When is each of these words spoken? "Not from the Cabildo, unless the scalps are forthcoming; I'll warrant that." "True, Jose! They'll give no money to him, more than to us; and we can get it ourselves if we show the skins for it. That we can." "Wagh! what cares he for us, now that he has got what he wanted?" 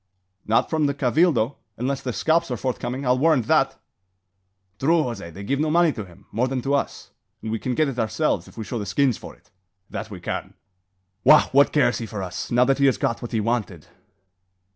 "Not 0.47 0.67
from 0.71 0.87
the 0.87 0.95
Cabildo, 0.95 1.57
unless 1.77 2.01
the 2.01 2.11
scalps 2.11 2.49
are 2.49 2.57
forthcoming; 2.57 3.05
I'll 3.05 3.19
warrant 3.19 3.45
that." 3.45 3.79
"True, 4.79 5.03
Jose! 5.03 5.29
They'll 5.29 5.45
give 5.45 5.59
no 5.59 5.69
money 5.69 5.91
to 5.91 6.05
him, 6.05 6.25
more 6.31 6.47
than 6.47 6.59
to 6.63 6.73
us; 6.73 7.11
and 7.43 7.51
we 7.51 7.59
can 7.59 7.75
get 7.75 7.87
it 7.87 7.99
ourselves 7.99 8.47
if 8.47 8.57
we 8.57 8.63
show 8.63 8.79
the 8.79 8.87
skins 8.87 9.17
for 9.19 9.35
it. 9.35 9.51
That 9.91 10.09
we 10.09 10.19
can." 10.19 10.55
"Wagh! 11.23 11.49
what 11.51 11.71
cares 11.71 11.99
he 11.99 12.07
for 12.07 12.23
us, 12.23 12.49
now 12.49 12.65
that 12.65 12.79
he 12.79 12.87
has 12.87 12.97
got 12.97 13.21
what 13.21 13.31
he 13.31 13.39
wanted?" 13.39 13.89